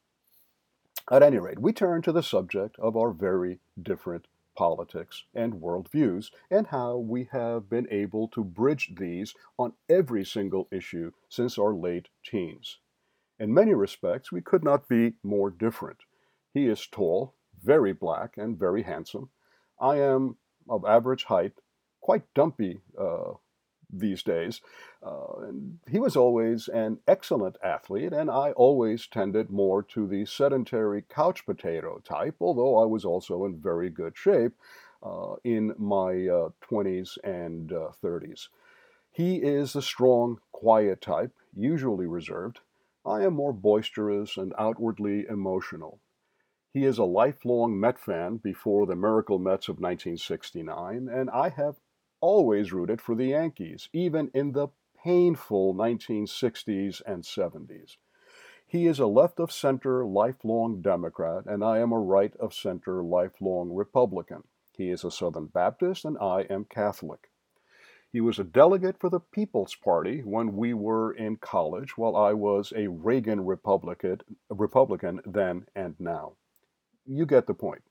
At 1.10 1.22
any 1.22 1.38
rate, 1.38 1.58
we 1.58 1.74
turn 1.74 2.00
to 2.02 2.12
the 2.12 2.22
subject 2.22 2.78
of 2.78 2.96
our 2.96 3.12
very 3.12 3.60
different 3.80 4.26
politics 4.54 5.24
and 5.34 5.54
worldviews 5.54 6.30
and 6.50 6.66
how 6.68 6.96
we 6.96 7.28
have 7.32 7.68
been 7.68 7.88
able 7.90 8.28
to 8.28 8.44
bridge 8.44 8.92
these 8.96 9.34
on 9.58 9.72
every 9.88 10.24
single 10.24 10.68
issue 10.70 11.10
since 11.28 11.58
our 11.58 11.74
late 11.74 12.08
teens. 12.24 12.78
In 13.38 13.52
many 13.52 13.74
respects, 13.74 14.30
we 14.30 14.40
could 14.40 14.62
not 14.62 14.88
be 14.88 15.14
more 15.22 15.50
different. 15.50 15.98
He 16.52 16.66
is 16.66 16.86
tall, 16.86 17.34
very 17.62 17.92
black, 17.92 18.36
and 18.36 18.58
very 18.58 18.82
handsome. 18.82 19.30
I 19.80 19.96
am 19.98 20.36
of 20.68 20.84
average 20.84 21.24
height, 21.24 21.52
quite 22.00 22.22
dumpy 22.34 22.80
uh, 22.98 23.32
these 23.98 24.22
days. 24.22 24.60
Uh, 25.04 25.40
and 25.48 25.78
he 25.88 25.98
was 25.98 26.16
always 26.16 26.68
an 26.68 26.98
excellent 27.06 27.56
athlete, 27.62 28.12
and 28.12 28.30
I 28.30 28.52
always 28.52 29.06
tended 29.06 29.50
more 29.50 29.82
to 29.82 30.06
the 30.06 30.24
sedentary 30.26 31.02
couch 31.08 31.46
potato 31.46 32.00
type, 32.04 32.36
although 32.40 32.82
I 32.82 32.86
was 32.86 33.04
also 33.04 33.44
in 33.44 33.60
very 33.60 33.90
good 33.90 34.16
shape 34.16 34.52
uh, 35.02 35.34
in 35.44 35.74
my 35.78 36.26
uh, 36.26 36.48
20s 36.70 37.18
and 37.22 37.70
30s. 37.70 38.46
Uh, 38.46 38.56
he 39.12 39.36
is 39.36 39.74
the 39.74 39.82
strong, 39.82 40.40
quiet 40.50 41.00
type, 41.00 41.32
usually 41.54 42.06
reserved. 42.06 42.60
I 43.06 43.22
am 43.22 43.34
more 43.34 43.52
boisterous 43.52 44.36
and 44.36 44.52
outwardly 44.58 45.26
emotional. 45.28 46.00
He 46.72 46.84
is 46.84 46.98
a 46.98 47.04
lifelong 47.04 47.78
Met 47.78 48.00
fan 48.00 48.38
before 48.38 48.86
the 48.86 48.96
Miracle 48.96 49.38
Mets 49.38 49.68
of 49.68 49.76
1969, 49.76 51.08
and 51.08 51.30
I 51.30 51.50
have 51.50 51.76
always 52.24 52.72
rooted 52.72 53.02
for 53.02 53.14
the 53.14 53.26
Yankees, 53.26 53.90
even 53.92 54.30
in 54.32 54.52
the 54.52 54.68
painful 55.04 55.74
1960s 55.74 57.02
and 57.06 57.22
70s. 57.22 57.98
He 58.66 58.86
is 58.86 58.98
a 58.98 59.06
left 59.06 59.38
of 59.38 59.52
center 59.52 60.06
lifelong 60.06 60.80
Democrat, 60.80 61.44
and 61.44 61.62
I 61.62 61.80
am 61.80 61.92
a 61.92 61.98
right 61.98 62.34
of 62.36 62.54
center 62.54 63.04
lifelong 63.04 63.74
Republican. 63.74 64.44
He 64.72 64.88
is 64.88 65.04
a 65.04 65.10
Southern 65.10 65.48
Baptist, 65.48 66.06
and 66.06 66.16
I 66.16 66.46
am 66.48 66.64
Catholic. 66.64 67.28
He 68.10 68.22
was 68.22 68.38
a 68.38 68.44
delegate 68.44 68.98
for 68.98 69.10
the 69.10 69.20
People's 69.20 69.74
Party 69.74 70.22
when 70.22 70.56
we 70.56 70.72
were 70.72 71.12
in 71.12 71.36
college, 71.36 71.98
while 71.98 72.16
I 72.16 72.32
was 72.32 72.72
a 72.74 72.88
Reagan 72.88 73.44
Republican, 73.44 74.22
Republican 74.48 75.20
then 75.26 75.66
and 75.76 75.94
now. 75.98 76.36
You 77.04 77.26
get 77.26 77.46
the 77.46 77.52
point. 77.52 77.82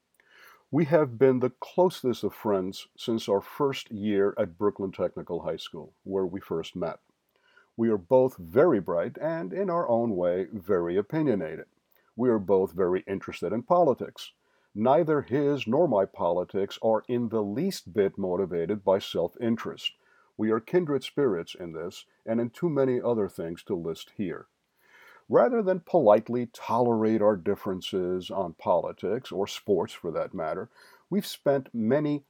We 0.73 0.85
have 0.85 1.19
been 1.19 1.39
the 1.39 1.51
closest 1.51 2.23
of 2.23 2.33
friends 2.33 2.87
since 2.97 3.29
our 3.29 3.41
first 3.41 3.91
year 3.91 4.33
at 4.39 4.57
Brooklyn 4.57 4.91
Technical 4.91 5.43
High 5.43 5.57
School, 5.57 5.93
where 6.03 6.25
we 6.25 6.39
first 6.39 6.75
met. 6.75 6.97
We 7.77 7.91
are 7.91 7.97
both 7.99 8.37
very 8.37 8.79
bright 8.79 9.15
and, 9.21 9.53
in 9.53 9.69
our 9.69 9.87
own 9.87 10.15
way, 10.15 10.47
very 10.51 10.97
opinionated. 10.97 11.65
We 12.15 12.31
are 12.31 12.39
both 12.39 12.71
very 12.71 13.03
interested 13.05 13.53
in 13.53 13.61
politics. 13.61 14.31
Neither 14.73 15.21
his 15.21 15.67
nor 15.67 15.87
my 15.87 16.05
politics 16.05 16.79
are 16.81 17.03
in 17.07 17.29
the 17.29 17.43
least 17.43 17.93
bit 17.93 18.17
motivated 18.17 18.83
by 18.83 18.97
self 18.97 19.37
interest. 19.39 19.91
We 20.37 20.49
are 20.49 20.59
kindred 20.59 21.03
spirits 21.03 21.53
in 21.53 21.73
this 21.73 22.07
and 22.25 22.41
in 22.41 22.49
too 22.49 22.71
many 22.71 22.99
other 22.99 23.29
things 23.29 23.61
to 23.65 23.75
list 23.75 24.13
here 24.17 24.47
rather 25.29 25.61
than 25.61 25.79
politely 25.79 26.47
tolerate 26.53 27.21
our 27.21 27.35
differences 27.35 28.29
on 28.29 28.53
politics, 28.53 29.31
or 29.31 29.47
sports 29.47 29.93
for 29.93 30.11
that 30.11 30.33
matter, 30.33 30.69
we've 31.09 31.25
spent 31.25 31.73
many 31.73 32.23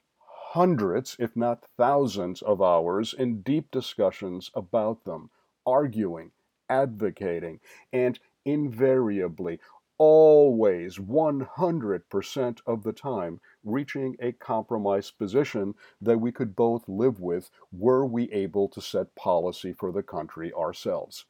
hundreds, 0.54 1.16
if 1.20 1.36
not 1.36 1.66
thousands, 1.78 2.42
of 2.44 2.62
hours 2.62 3.14
in 3.14 3.42
deep 3.42 3.72
discussions 3.72 4.52
about 4.54 5.04
them, 5.04 5.30
arguing, 5.66 6.32
advocating, 6.70 7.60
and 7.92 8.20
invariably, 8.46 9.60
always 9.98 10.98
100% 10.98 12.62
of 12.66 12.84
the 12.84 12.94
time, 12.94 13.40
reaching 13.64 14.16
a 14.20 14.32
compromise 14.34 15.12
position 15.12 15.74
that 16.02 16.20
we 16.20 16.32
could 16.32 16.56
both 16.56 16.88
live 16.88 17.20
with 17.20 17.50
were 17.72 18.06
we 18.06 18.32
able 18.32 18.68
to 18.68 18.82
set 18.82 19.16
policy 19.16 19.72
for 19.74 19.92
the 19.92 20.04
country 20.04 20.52
ourselves. 20.54 21.26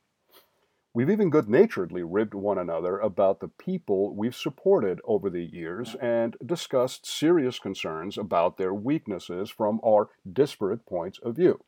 We've 0.95 1.09
even 1.09 1.31
good 1.31 1.49
naturedly 1.49 2.03
ribbed 2.03 2.35
one 2.35 2.59
another 2.59 2.99
about 2.99 3.39
the 3.39 3.47
people 3.47 4.15
we've 4.15 4.35
supported 4.35 5.01
over 5.03 5.27
the 5.27 5.43
years 5.43 5.95
and 5.95 6.37
discussed 6.45 7.07
serious 7.07 7.57
concerns 7.57 8.15
about 8.15 8.57
their 8.57 8.75
weaknesses 8.75 9.49
from 9.49 9.81
our 9.83 10.11
disparate 10.31 10.85
points 10.85 11.17
of 11.19 11.35
view. 11.35 11.63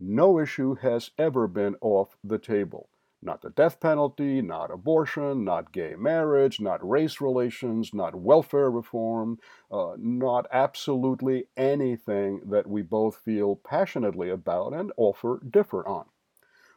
No 0.00 0.40
issue 0.40 0.74
has 0.74 1.12
ever 1.16 1.46
been 1.46 1.76
off 1.80 2.16
the 2.24 2.38
table. 2.38 2.88
Not 3.22 3.42
the 3.42 3.50
death 3.50 3.78
penalty, 3.78 4.42
not 4.42 4.72
abortion, 4.72 5.44
not 5.44 5.72
gay 5.72 5.94
marriage, 5.96 6.60
not 6.60 6.86
race 6.88 7.20
relations, 7.20 7.94
not 7.94 8.16
welfare 8.16 8.70
reform, 8.70 9.38
uh, 9.70 9.94
not 9.96 10.48
absolutely 10.50 11.46
anything 11.56 12.40
that 12.50 12.66
we 12.66 12.82
both 12.82 13.16
feel 13.18 13.54
passionately 13.54 14.28
about 14.28 14.72
and 14.72 14.92
offer 14.96 15.40
differ 15.48 15.86
on. 15.86 16.09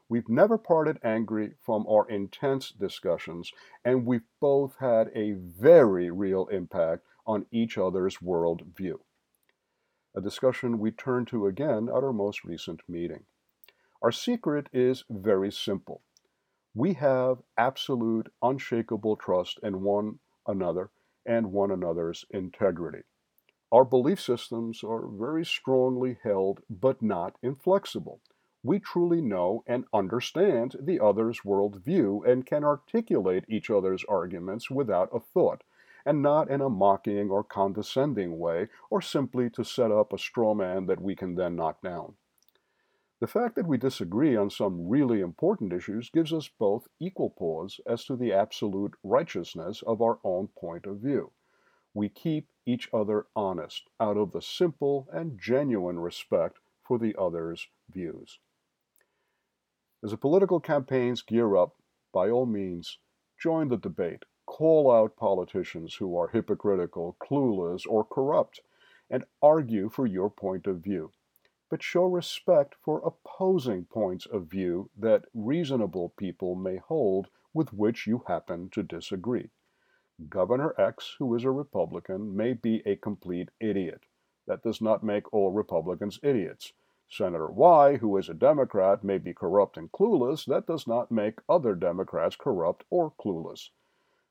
We've 0.09 0.27
never 0.27 0.57
parted 0.57 0.99
angry 1.03 1.55
from 1.61 1.87
our 1.87 2.07
intense 2.09 2.71
discussions, 2.71 3.51
and 3.85 4.05
we've 4.05 4.27
both 4.39 4.75
had 4.79 5.09
a 5.15 5.31
very 5.31 6.11
real 6.11 6.47
impact 6.47 7.05
on 7.25 7.45
each 7.51 7.77
other's 7.77 8.21
world 8.21 8.63
view. 8.75 9.05
A 10.13 10.21
discussion 10.21 10.77
we 10.77 10.91
turned 10.91 11.27
to 11.29 11.47
again 11.47 11.87
at 11.87 12.03
our 12.03 12.13
most 12.13 12.43
recent 12.43 12.81
meeting. 12.87 13.25
Our 14.01 14.11
secret 14.11 14.67
is 14.73 15.05
very 15.09 15.51
simple. 15.51 16.01
We 16.75 16.93
have 16.95 17.41
absolute, 17.57 18.31
unshakable 18.41 19.15
trust 19.15 19.59
in 19.63 19.83
one 19.83 20.19
another 20.45 20.91
and 21.25 21.53
one 21.53 21.71
another's 21.71 22.25
integrity. 22.29 23.03
Our 23.71 23.85
belief 23.85 24.19
systems 24.19 24.83
are 24.83 25.07
very 25.07 25.45
strongly 25.45 26.17
held 26.23 26.61
but 26.69 27.01
not 27.01 27.37
inflexible 27.41 28.21
we 28.63 28.79
truly 28.79 29.19
know 29.19 29.61
and 29.67 29.83
understand 29.93 30.75
the 30.79 30.97
other's 30.99 31.41
worldview 31.41 32.25
and 32.25 32.45
can 32.45 32.63
articulate 32.63 33.43
each 33.49 33.69
other's 33.69 34.05
arguments 34.07 34.71
without 34.71 35.09
a 35.13 35.19
thought, 35.19 35.63
and 36.05 36.21
not 36.21 36.49
in 36.49 36.61
a 36.61 36.69
mocking 36.69 37.29
or 37.29 37.43
condescending 37.43 38.39
way, 38.39 38.69
or 38.89 39.01
simply 39.01 39.49
to 39.49 39.65
set 39.65 39.91
up 39.91 40.13
a 40.13 40.17
straw 40.17 40.53
man 40.53 40.85
that 40.85 41.01
we 41.01 41.13
can 41.13 41.35
then 41.35 41.57
knock 41.57 41.81
down. 41.81 42.13
The 43.19 43.27
fact 43.27 43.55
that 43.55 43.67
we 43.67 43.77
disagree 43.77 44.35
on 44.35 44.49
some 44.49 44.87
really 44.87 45.21
important 45.21 45.71
issues 45.71 46.09
gives 46.09 46.33
us 46.33 46.49
both 46.59 46.87
equal 46.99 47.29
pause 47.29 47.79
as 47.85 48.05
to 48.05 48.15
the 48.15 48.33
absolute 48.33 48.95
righteousness 49.03 49.81
of 49.85 50.01
our 50.01 50.19
own 50.23 50.47
point 50.47 50.85
of 50.85 50.97
view. 50.97 51.31
We 51.93 52.09
keep 52.09 52.47
each 52.65 52.89
other 52.93 53.27
honest 53.35 53.89
out 53.99 54.17
of 54.17 54.31
the 54.31 54.41
simple 54.41 55.07
and 55.11 55.39
genuine 55.39 55.99
respect 55.99 56.59
for 56.81 56.97
the 56.97 57.15
other's 57.17 57.67
views. 57.89 58.39
As 60.03 60.11
the 60.11 60.17
political 60.17 60.59
campaigns 60.59 61.21
gear 61.21 61.55
up, 61.55 61.77
by 62.11 62.29
all 62.29 62.45
means, 62.45 62.97
join 63.39 63.69
the 63.69 63.77
debate. 63.77 64.23
Call 64.45 64.91
out 64.91 65.15
politicians 65.15 65.95
who 65.95 66.17
are 66.17 66.27
hypocritical, 66.27 67.15
clueless, 67.21 67.87
or 67.87 68.03
corrupt, 68.03 68.59
and 69.09 69.23
argue 69.41 69.87
for 69.87 70.05
your 70.05 70.29
point 70.29 70.67
of 70.67 70.83
view. 70.83 71.13
But 71.69 71.81
show 71.81 72.03
respect 72.03 72.75
for 72.83 72.99
opposing 72.99 73.85
points 73.85 74.25
of 74.25 74.47
view 74.47 74.89
that 74.97 75.23
reasonable 75.33 76.09
people 76.17 76.55
may 76.55 76.75
hold 76.75 77.29
with 77.53 77.71
which 77.71 78.05
you 78.05 78.25
happen 78.27 78.69
to 78.71 78.83
disagree. 78.83 79.51
Governor 80.27 80.75
X, 80.77 81.15
who 81.17 81.33
is 81.33 81.45
a 81.45 81.51
Republican, 81.51 82.35
may 82.35 82.51
be 82.51 82.83
a 82.85 82.97
complete 82.97 83.51
idiot. 83.61 84.01
That 84.47 84.63
does 84.63 84.81
not 84.81 85.01
make 85.01 85.31
all 85.31 85.51
Republicans 85.51 86.19
idiots. 86.21 86.73
Senator 87.15 87.51
Y, 87.51 87.97
who 87.97 88.17
is 88.17 88.27
a 88.27 88.33
Democrat, 88.33 89.03
may 89.03 89.19
be 89.19 89.35
corrupt 89.35 89.77
and 89.77 89.91
clueless. 89.91 90.45
That 90.45 90.65
does 90.65 90.87
not 90.87 91.11
make 91.11 91.39
other 91.47 91.75
Democrats 91.75 92.35
corrupt 92.35 92.85
or 92.89 93.11
clueless. 93.11 93.69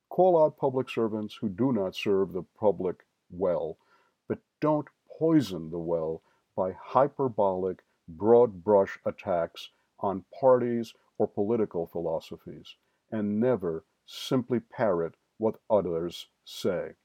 Call 0.08 0.42
out 0.42 0.56
public 0.56 0.90
servants 0.90 1.36
who 1.36 1.48
do 1.48 1.72
not 1.72 1.94
serve 1.94 2.32
the 2.32 2.42
public 2.42 3.06
well, 3.30 3.78
but 4.26 4.40
don't 4.60 4.88
poison 5.16 5.70
the 5.70 5.78
well 5.78 6.22
by 6.56 6.72
hyperbolic, 6.72 7.84
broad 8.08 8.64
brush 8.64 8.98
attacks 9.06 9.70
on 10.00 10.24
parties 10.40 10.92
or 11.18 11.28
political 11.28 11.86
philosophies, 11.86 12.74
and 13.12 13.38
never 13.38 13.84
simply 14.06 14.58
parrot 14.58 15.14
what 15.38 15.60
others 15.70 16.26
say. 16.44 16.96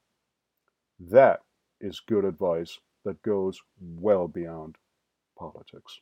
That 0.98 1.44
is 1.80 2.00
good 2.00 2.24
advice 2.24 2.80
that 3.04 3.22
goes 3.22 3.62
well 3.80 4.26
beyond 4.26 4.76
politics. 5.38 6.00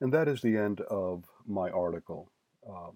And 0.00 0.12
that 0.12 0.28
is 0.28 0.42
the 0.42 0.56
end 0.56 0.80
of 0.82 1.24
my 1.46 1.70
article. 1.70 2.30
Uh, 2.68 2.90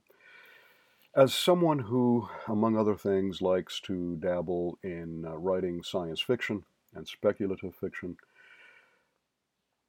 as 1.15 1.35
someone 1.35 1.79
who, 1.79 2.29
among 2.47 2.77
other 2.77 2.97
things, 2.97 3.41
likes 3.43 3.81
to 3.81 4.17
dabble 4.17 4.79
in 4.83 5.25
uh, 5.27 5.37
writing 5.37 5.83
science 5.83 6.21
fiction 6.21 6.65
and 6.95 7.07
speculative 7.07 7.75
fiction, 7.75 8.17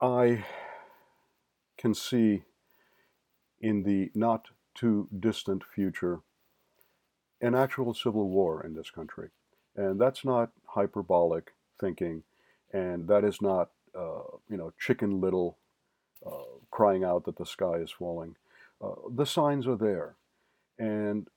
I 0.01 0.45
can 1.77 1.93
see 1.93 2.43
in 3.61 3.83
the 3.83 4.11
not 4.15 4.47
too 4.75 5.07
distant 5.19 5.63
future 5.63 6.19
an 7.41 7.55
actual 7.55 7.93
civil 7.93 8.29
war 8.29 8.65
in 8.65 8.73
this 8.73 8.89
country. 8.89 9.29
And 9.75 9.99
that's 9.99 10.25
not 10.25 10.51
hyperbolic 10.65 11.53
thinking, 11.79 12.23
and 12.73 13.07
that 13.07 13.23
is 13.23 13.41
not, 13.41 13.69
you 13.95 14.57
know, 14.57 14.73
chicken 14.79 15.19
little 15.21 15.57
uh, 16.25 16.59
crying 16.71 17.03
out 17.03 17.25
that 17.25 17.37
the 17.37 17.45
sky 17.45 17.75
is 17.75 17.91
falling. 17.91 18.35
Uh, 18.81 18.95
the 19.13 19.25
signs 19.25 19.67
are 19.67 19.75
there. 19.77 20.15
And 20.77 21.27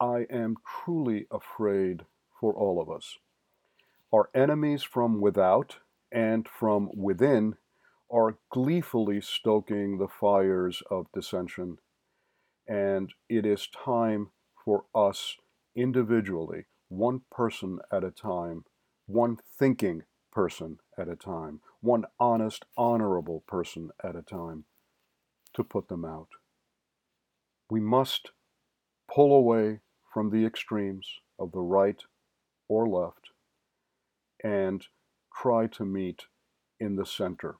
I 0.00 0.26
am 0.30 0.56
truly 0.84 1.26
afraid 1.30 2.04
for 2.40 2.52
all 2.54 2.80
of 2.80 2.90
us. 2.90 3.18
Our 4.12 4.30
enemies 4.34 4.82
from 4.82 5.20
without 5.20 5.76
and 6.12 6.48
from 6.48 6.90
within 6.94 7.56
are 8.10 8.38
gleefully 8.50 9.20
stoking 9.20 9.98
the 9.98 10.08
fires 10.08 10.82
of 10.90 11.10
dissension. 11.12 11.78
And 12.68 13.12
it 13.28 13.44
is 13.44 13.68
time 13.68 14.30
for 14.64 14.84
us 14.94 15.36
individually, 15.74 16.66
one 16.88 17.22
person 17.30 17.80
at 17.92 18.04
a 18.04 18.10
time, 18.10 18.64
one 19.06 19.36
thinking 19.58 20.02
person 20.32 20.78
at 20.98 21.08
a 21.08 21.16
time, 21.16 21.60
one 21.86 22.04
honest, 22.18 22.64
honorable 22.76 23.44
person 23.46 23.90
at 24.02 24.16
a 24.16 24.22
time, 24.22 24.64
to 25.54 25.62
put 25.64 25.88
them 25.88 26.04
out. 26.04 26.28
We 27.70 27.80
must 27.80 28.30
pull 29.12 29.32
away 29.32 29.80
from 30.12 30.30
the 30.30 30.44
extremes 30.44 31.06
of 31.38 31.52
the 31.52 31.60
right 31.60 32.02
or 32.68 32.88
left 32.88 33.30
and 34.42 34.84
try 35.34 35.66
to 35.68 35.84
meet 35.84 36.24
in 36.80 36.96
the 36.96 37.06
center, 37.06 37.56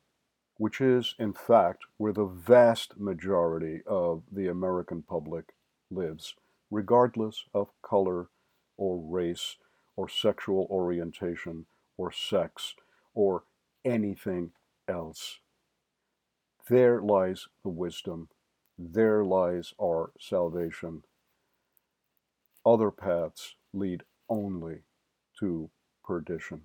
which 0.56 0.80
is, 0.80 1.14
in 1.18 1.32
fact, 1.32 1.84
where 1.96 2.12
the 2.12 2.24
vast 2.24 2.98
majority 2.98 3.80
of 3.86 4.22
the 4.32 4.48
American 4.48 5.02
public 5.02 5.52
lives, 5.90 6.34
regardless 6.70 7.44
of 7.54 7.68
color 7.82 8.28
or 8.76 8.98
race 8.98 9.56
or 9.96 10.08
sexual 10.08 10.66
orientation 10.70 11.66
or 11.96 12.10
sex 12.10 12.74
or 13.14 13.44
anything 13.86 14.52
else. 14.88 15.40
There 16.68 17.02
lies 17.02 17.46
the 17.64 17.70
wisdom. 17.70 18.28
There 18.78 19.24
lies 19.24 19.74
our 19.80 20.12
salvation. 20.20 21.04
Other 22.66 22.90
paths 22.90 23.56
lead 23.72 24.02
only 24.28 24.80
to 25.40 25.70
perdition. 26.04 26.62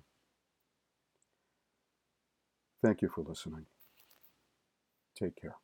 Thank 2.82 3.02
you 3.02 3.08
for 3.08 3.22
listening. 3.22 3.66
Take 5.18 5.36
care. 5.40 5.56